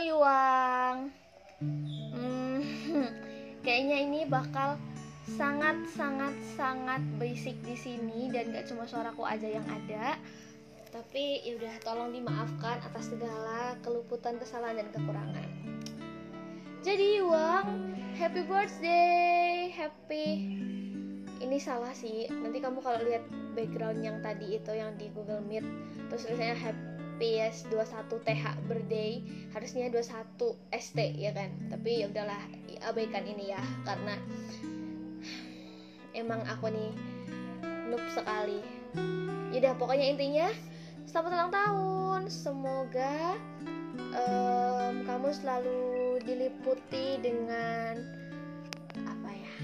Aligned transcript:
Yuang. 0.00 1.12
Hmm, 1.60 2.64
kayaknya 3.64 3.96
ini 4.00 4.20
bakal 4.24 4.80
sangat 5.36 5.76
sangat 5.92 6.32
sangat 6.56 7.04
basic 7.20 7.60
di 7.62 7.76
sini 7.76 8.32
dan 8.32 8.50
gak 8.50 8.66
cuma 8.72 8.88
suaraku 8.88 9.28
aja 9.28 9.44
yang 9.44 9.64
ada. 9.68 10.16
Tapi 10.90 11.46
yaudah 11.46 11.76
tolong 11.86 12.10
dimaafkan 12.10 12.82
atas 12.82 13.12
segala 13.12 13.78
keluputan, 13.84 14.40
kesalahan 14.40 14.82
dan 14.82 14.88
kekurangan. 14.90 15.48
Jadi 16.80 17.20
Yuang, 17.20 17.94
happy 18.16 18.42
birthday, 18.48 19.68
happy. 19.70 20.28
Ini 21.40 21.56
salah 21.60 21.92
sih. 21.94 22.26
Nanti 22.32 22.58
kamu 22.58 22.80
kalau 22.80 23.04
lihat 23.04 23.22
background 23.54 24.00
yang 24.02 24.18
tadi 24.24 24.56
itu 24.58 24.72
yang 24.72 24.96
di 24.96 25.12
Google 25.12 25.44
Meet, 25.44 25.62
terus 26.08 26.26
tulisannya 26.26 26.56
happy 26.56 26.89
PS 27.20 27.68
21 27.68 28.24
TH 28.24 28.44
birthday 28.64 29.20
harusnya 29.52 29.92
21 29.92 30.56
ST 30.72 30.98
ya 31.20 31.36
kan? 31.36 31.52
Tapi 31.68 32.02
ya 32.02 32.06
udahlah 32.08 32.42
abaikan 32.88 33.28
ini 33.28 33.52
ya 33.52 33.60
karena 33.84 34.16
emang 36.16 36.40
aku 36.48 36.72
nih 36.72 36.96
noob 37.92 38.00
sekali. 38.10 38.64
Yaudah 39.52 39.76
pokoknya 39.76 40.16
intinya 40.16 40.48
selamat 41.04 41.30
ulang 41.36 41.52
tahun. 41.52 42.20
Semoga 42.32 43.36
um, 44.16 45.04
kamu 45.04 45.28
selalu 45.36 46.24
diliputi 46.24 47.20
dengan 47.20 48.00
apa 49.04 49.30
ya 49.36 49.54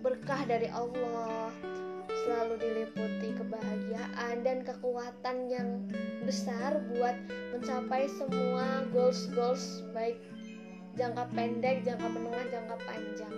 berkah 0.00 0.48
dari 0.48 0.68
Allah 0.72 1.52
selalu 2.30 2.62
diliputi 2.62 3.34
kebahagiaan 3.34 4.46
dan 4.46 4.62
kekuatan 4.62 5.50
yang 5.50 5.82
besar 6.22 6.78
buat 6.94 7.18
mencapai 7.50 8.06
semua 8.06 8.86
goals-goals 8.94 9.82
baik 9.90 10.14
jangka 10.94 11.26
pendek, 11.34 11.82
jangka 11.82 12.06
menengah, 12.06 12.46
jangka 12.54 12.76
panjang. 12.86 13.34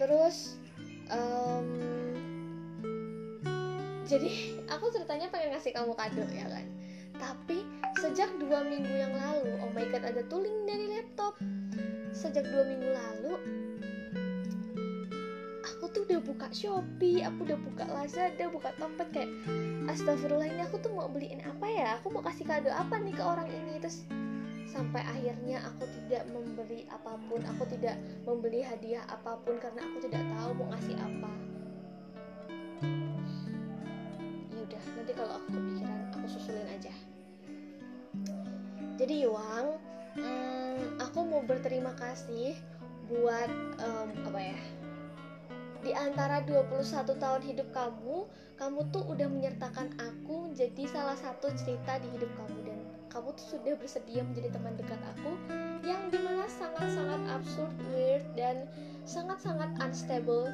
Terus 0.00 0.56
um, 1.12 1.68
jadi 4.08 4.32
aku 4.72 4.88
ceritanya 4.88 5.28
pengen 5.28 5.52
ngasih 5.52 5.76
kamu 5.76 5.92
kado 5.92 6.24
ya 6.32 6.48
kan. 6.48 6.64
Tapi 7.20 7.60
sejak 8.00 8.32
dua 8.40 8.64
minggu 8.64 8.88
yang 8.88 9.12
lalu, 9.12 9.52
oh 9.60 9.68
my 9.76 9.84
god 9.92 10.08
ada 10.08 10.24
tuling 10.32 10.64
dari 10.64 10.96
laptop. 10.96 11.36
Sejak 12.16 12.48
dua 12.48 12.64
minggu 12.64 12.88
lalu 12.88 13.36
udah 16.10 16.26
buka 16.26 16.50
Shopee, 16.50 17.22
aku 17.22 17.46
udah 17.46 17.58
buka 17.70 17.86
Lazada, 17.86 18.50
buka 18.50 18.74
Tokped 18.82 19.14
kayak 19.14 19.30
astagfirullah 19.86 20.50
ini 20.50 20.66
aku 20.66 20.82
tuh 20.82 20.90
mau 20.90 21.06
beliin 21.06 21.38
apa 21.46 21.70
ya? 21.70 22.02
Aku 22.02 22.10
mau 22.10 22.18
kasih 22.18 22.50
kado 22.50 22.66
apa 22.66 22.98
nih 22.98 23.14
ke 23.14 23.22
orang 23.22 23.46
ini? 23.46 23.78
Terus 23.78 24.02
sampai 24.66 25.06
akhirnya 25.06 25.62
aku 25.70 25.86
tidak 25.86 26.26
memberi 26.34 26.90
apa 26.90 27.14
pun, 27.30 27.38
aku 27.46 27.62
tidak 27.78 27.94
membeli 28.26 28.58
hadiah 28.58 29.06
apa 29.06 29.38
pun 29.46 29.54
karena 29.62 29.86
aku 29.86 29.96
tidak 30.02 30.26
tahu 30.34 30.50
mau 30.58 30.66
ngasih 30.74 30.98
apa. 30.98 31.32
Yaudah, 34.50 34.82
nanti 34.98 35.12
kalau 35.14 35.32
aku 35.38 35.46
kepikiran 35.54 36.00
aku 36.10 36.26
susulin 36.26 36.66
aja. 36.74 36.92
Jadi 38.98 39.14
Yuang, 39.30 39.78
hmm, 40.18 40.98
aku 40.98 41.22
mau 41.22 41.46
berterima 41.46 41.94
kasih 41.94 42.58
buat 43.06 43.50
um, 43.78 44.10
apa 44.26 44.40
ya? 44.42 44.58
Di 45.80 45.96
antara 45.96 46.44
21 46.44 47.16
tahun 47.16 47.42
hidup 47.44 47.68
kamu, 47.72 48.28
kamu 48.60 48.80
tuh 48.92 49.04
udah 49.08 49.28
menyertakan 49.32 49.88
aku 49.96 50.52
menjadi 50.52 50.84
salah 50.92 51.16
satu 51.16 51.48
cerita 51.56 51.96
di 52.04 52.08
hidup 52.12 52.28
kamu. 52.36 52.58
Dan 52.68 52.78
kamu 53.08 53.32
tuh 53.32 53.46
sudah 53.56 53.74
bersedia 53.80 54.20
menjadi 54.20 54.52
teman 54.52 54.76
dekat 54.76 55.00
aku 55.16 55.32
yang 55.80 56.12
di 56.12 56.20
mana 56.20 56.44
sangat-sangat 56.46 57.20
absurd, 57.32 57.72
weird 57.96 58.24
dan 58.36 58.68
sangat-sangat 59.08 59.72
unstable, 59.80 60.52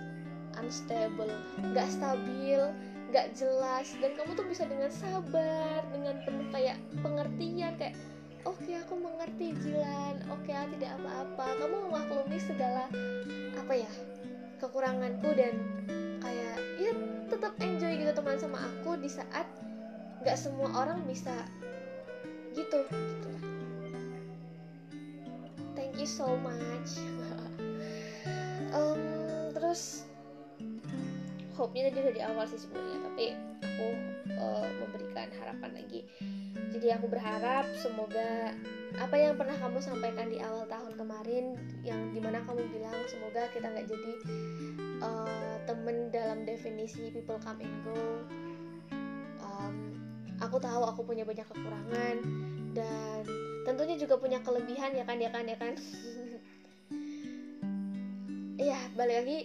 unstable, 0.54 1.32
gak 1.74 1.90
stabil, 1.90 2.62
gak 3.10 3.34
jelas. 3.34 3.90
Dan 3.98 4.14
kamu 4.14 4.30
tuh 4.38 4.46
bisa 4.46 4.62
dengan 4.70 4.94
sabar, 4.94 5.82
dengan 5.90 6.22
penuh 6.22 6.46
kayak 6.54 6.78
pengertian 7.02 7.74
kayak 7.74 7.98
oke 8.46 8.70
aku 8.70 8.94
mengerti 8.94 9.58
Jilan, 9.58 10.22
oke 10.30 10.46
tidak 10.48 10.90
apa-apa, 11.02 11.46
kamu 11.58 11.76
memaklumi 11.90 12.38
segala 12.38 12.86
apa 13.58 13.74
ya 13.74 13.90
kekuranganku 14.58 15.28
dan 15.36 15.54
kayak 16.20 16.56
ya 16.80 16.92
tetap 17.28 17.52
enjoy 17.60 17.92
gitu 17.96 18.12
teman 18.12 18.36
sama 18.40 18.58
aku 18.60 18.96
di 19.00 19.10
saat 19.10 19.46
nggak 20.24 20.38
semua 20.38 20.72
orang 20.74 21.02
bisa 21.04 21.34
gitu 22.56 22.82
gitu. 22.88 23.30
Thank 25.76 26.00
you 26.00 26.08
so 26.08 26.36
much. 26.40 26.96
Um, 28.76 29.54
terus 29.56 30.04
hope-nya 31.56 31.88
tadi 31.88 32.12
dari 32.12 32.20
awal 32.20 32.44
sih 32.44 32.60
sebenarnya 32.60 32.98
tapi 33.08 33.24
aku 33.64 33.88
uh, 34.36 34.68
memberikan 34.84 35.32
harapan 35.40 35.70
lagi 35.80 36.04
jadi 36.76 37.00
aku 37.00 37.08
berharap 37.08 37.64
semoga 37.80 38.52
apa 39.00 39.16
yang 39.16 39.40
pernah 39.40 39.56
kamu 39.56 39.80
sampaikan 39.80 40.28
di 40.28 40.44
awal 40.44 40.68
tahun 40.68 40.92
kemarin 41.00 41.56
yang 41.80 42.12
di 42.12 42.20
mana 42.20 42.44
kamu 42.44 42.68
bilang 42.68 42.92
semoga 43.08 43.48
kita 43.56 43.64
nggak 43.72 43.88
jadi 43.88 44.12
uh, 45.00 45.56
temen 45.64 46.12
dalam 46.12 46.44
definisi 46.44 47.08
people 47.16 47.40
come 47.40 47.64
and 47.64 47.76
go. 47.80 47.96
Um, 49.40 49.96
aku 50.36 50.60
tahu 50.60 50.84
aku 50.84 51.00
punya 51.08 51.24
banyak 51.24 51.48
kekurangan 51.48 52.16
dan 52.76 53.24
tentunya 53.64 53.96
juga 53.96 54.20
punya 54.20 54.44
kelebihan 54.44 54.92
ya 54.92 55.04
kan 55.08 55.16
ya 55.16 55.32
kan 55.32 55.44
ya 55.48 55.56
kan? 55.56 55.74
Iya 58.60 58.80
balik 59.00 59.16
lagi 59.24 59.38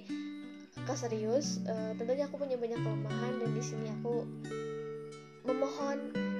ke 0.83 0.93
serius 0.99 1.63
uh, 1.63 1.95
tentunya 1.95 2.27
aku 2.27 2.43
punya 2.43 2.59
banyak 2.59 2.79
kelemahan 2.83 3.33
dan 3.39 3.51
di 3.55 3.63
sini 3.63 3.87
aku 4.03 4.27
memohon 5.47 6.30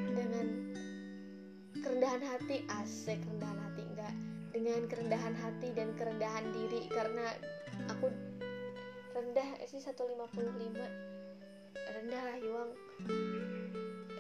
kerendahan 2.12 2.44
hati 2.44 2.58
asik 2.84 3.24
kerendahan 3.24 3.60
hati. 3.64 3.84
Enggak 3.88 4.14
dengan 4.52 4.84
kerendahan 4.92 5.32
hati 5.32 5.72
dan 5.72 5.96
kerendahan 5.96 6.44
diri 6.52 6.92
karena 6.92 7.24
aku 7.88 8.12
rendah 9.16 9.48
sih 9.64 9.80
155 9.80 10.20
rendah 11.72 12.22
lah 12.28 12.38
Yuang. 12.44 12.72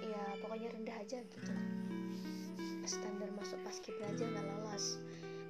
Ya 0.07 0.23
pokoknya 0.39 0.71
rendah 0.71 0.97
aja 1.03 1.19
gitu. 1.19 1.51
Standar 2.87 3.27
masuk 3.35 3.59
paskibra 3.67 4.07
aja 4.07 4.23
nggak 4.23 4.45
lolos. 4.47 4.95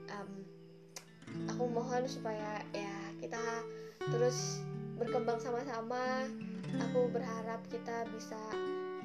Um, 0.09 0.41
aku 1.46 1.69
mohon 1.69 2.09
supaya 2.09 2.66
ya 2.73 2.97
kita 3.22 3.38
terus 4.09 4.66
berkembang 4.97 5.38
sama-sama. 5.38 6.25
Aku 6.90 7.06
berharap 7.13 7.62
kita 7.69 8.09
bisa 8.09 8.41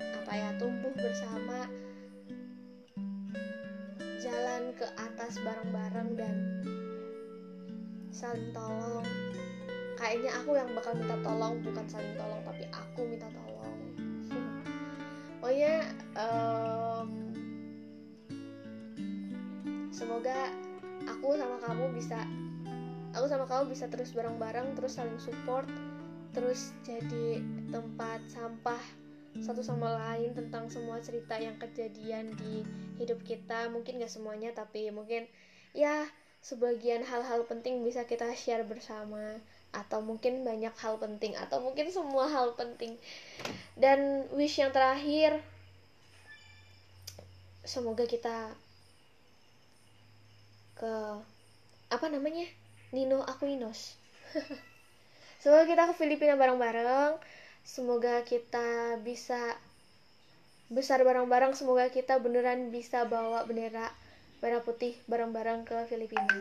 apa 0.00 0.32
ya 0.32 0.56
tumbuh 0.56 0.96
bersama 0.96 1.68
ke 5.26 5.34
atas 5.34 5.42
bareng-bareng 5.42 6.10
dan 6.14 6.36
saling 8.14 8.54
tolong. 8.54 9.02
Kayaknya 9.98 10.30
aku 10.38 10.54
yang 10.54 10.70
bakal 10.70 10.94
minta 10.94 11.18
tolong 11.18 11.58
bukan 11.66 11.82
saling 11.90 12.14
tolong 12.14 12.46
tapi 12.46 12.62
aku 12.70 13.00
minta 13.10 13.26
tolong. 13.34 13.74
Pokoknya 15.42 15.82
um, 16.14 17.34
semoga 19.90 20.46
aku 21.10 21.34
sama 21.34 21.58
kamu 21.58 21.84
bisa 21.90 22.22
aku 23.10 23.26
sama 23.26 23.50
kamu 23.50 23.74
bisa 23.74 23.90
terus 23.90 24.14
bareng-bareng 24.14 24.78
terus 24.78 24.94
saling 24.94 25.18
support 25.18 25.66
terus 26.38 26.70
jadi 26.86 27.42
tempat 27.74 28.22
sampah 28.30 28.78
satu 29.44 29.60
sama 29.60 29.96
lain 29.96 30.32
tentang 30.32 30.68
semua 30.68 31.00
cerita 31.00 31.36
yang 31.36 31.56
kejadian 31.60 32.32
di 32.36 32.62
hidup 33.00 33.20
kita. 33.24 33.68
Mungkin 33.72 34.00
gak 34.00 34.12
semuanya 34.12 34.52
tapi 34.56 34.88
mungkin 34.92 35.28
ya 35.76 36.08
sebagian 36.40 37.02
hal-hal 37.02 37.44
penting 37.48 37.82
bisa 37.82 38.04
kita 38.06 38.30
share 38.36 38.64
bersama. 38.64 39.40
Atau 39.74 40.00
mungkin 40.00 40.40
banyak 40.46 40.72
hal 40.78 40.96
penting 40.96 41.36
atau 41.36 41.60
mungkin 41.60 41.92
semua 41.92 42.30
hal 42.30 42.56
penting. 42.56 42.96
Dan 43.76 44.30
wish 44.32 44.62
yang 44.62 44.72
terakhir 44.72 45.42
semoga 47.66 48.06
kita 48.06 48.54
ke 50.78 50.94
apa 51.90 52.06
namanya? 52.08 52.46
Nino 52.94 53.20
Aquinos. 53.26 53.98
Semoga 55.42 55.62
kita 55.68 55.86
ke 55.90 55.94
Filipina 55.94 56.34
bareng-bareng 56.34 57.22
Semoga 57.66 58.22
kita 58.22 58.96
bisa 59.02 59.58
besar 60.70 61.02
bareng-bareng. 61.02 61.58
Semoga 61.58 61.90
kita 61.90 62.22
beneran 62.22 62.70
bisa 62.70 63.02
bawa 63.10 63.42
bendera 63.42 63.90
merah 64.38 64.62
putih 64.62 64.94
bareng-bareng 65.10 65.66
ke 65.66 65.74
Filipina. 65.90 66.38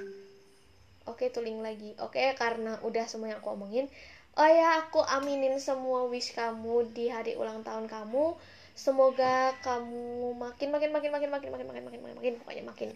Oke, 1.10 1.34
tuling 1.34 1.66
lagi. 1.66 1.98
Oke, 1.98 2.22
karena 2.38 2.78
udah 2.86 3.10
semua 3.10 3.34
yang 3.34 3.42
aku 3.42 3.58
omongin. 3.58 3.90
Oh 4.38 4.46
ya, 4.46 4.86
aku 4.86 5.02
aminin 5.02 5.58
semua 5.58 6.06
wish 6.06 6.38
kamu 6.38 6.94
di 6.94 7.10
hari 7.10 7.34
ulang 7.34 7.66
tahun 7.66 7.90
kamu. 7.90 8.38
semoga 8.76 9.56
kamu 9.64 10.36
makin 10.36 10.68
makin 10.68 10.92
makin 10.92 11.08
makin 11.08 11.32
makin 11.32 11.48
makin 11.48 11.68
makin 11.72 11.82
makin 11.88 12.00
makin 12.04 12.16
makin 12.20 12.34
pokoknya 12.44 12.64
makin 12.68 12.90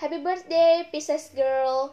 happy 0.00 0.18
birthday 0.24 0.88
Pisces 0.88 1.28
girl 1.36 1.92